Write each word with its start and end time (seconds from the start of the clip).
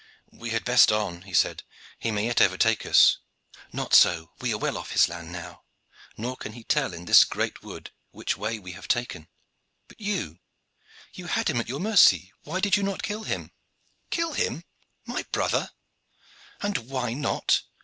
"We 0.31 0.49
had 0.49 0.65
best 0.65 0.91
on," 0.91 1.21
he 1.21 1.33
said. 1.35 1.61
"He 1.99 2.09
may 2.09 2.25
yet 2.25 2.41
overtake 2.41 2.87
us." 2.87 3.19
"Not 3.71 3.93
so. 3.93 4.31
We 4.41 4.51
are 4.51 4.57
well 4.57 4.75
off 4.75 4.93
his 4.93 5.07
land 5.07 5.31
now, 5.31 5.61
nor 6.17 6.35
can 6.35 6.53
he 6.53 6.63
tell 6.63 6.95
in 6.95 7.05
this 7.05 7.23
great 7.23 7.61
wood 7.61 7.91
which 8.09 8.35
way 8.35 8.57
we 8.57 8.71
have 8.71 8.87
taken. 8.87 9.27
But 9.87 10.01
you 10.01 10.39
you 11.13 11.27
had 11.27 11.51
him 11.51 11.59
at 11.59 11.69
your 11.69 11.79
mercy. 11.79 12.33
Why 12.41 12.59
did 12.59 12.75
you 12.77 12.81
not 12.81 13.03
kill 13.03 13.25
him?" 13.25 13.51
"Kill 14.09 14.33
him! 14.33 14.63
My 15.05 15.21
brother!" 15.31 15.69
"And 16.61 16.79
why 16.89 17.13
not?" 17.13 17.61